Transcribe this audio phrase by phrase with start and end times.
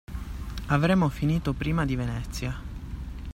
[0.69, 2.59] Avremo finito prima di Venezia.